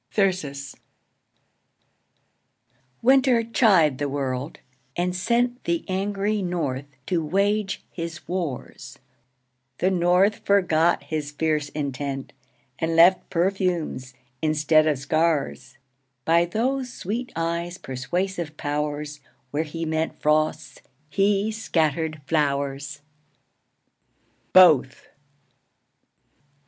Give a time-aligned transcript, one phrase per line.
[0.11, 0.73] Thyrsis.
[3.03, 4.57] Winter chid the world,
[4.95, 8.97] and sent The angry North to wage his wars:
[9.77, 12.33] The North forgot his fierce intent,
[12.79, 15.77] And left perfumes, instead of scars:
[16.25, 19.19] By those sweet eyes' persuasive powers,
[19.51, 20.81] Where he meant frosts,
[21.11, 23.01] he scattered flowers.
[24.51, 25.09] Both.